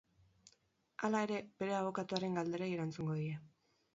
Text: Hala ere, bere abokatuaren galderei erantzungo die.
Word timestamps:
Hala 1.07 1.21
ere, 1.25 1.37
bere 1.59 1.77
abokatuaren 1.81 2.39
galderei 2.39 2.73
erantzungo 2.79 3.21
die. 3.23 3.39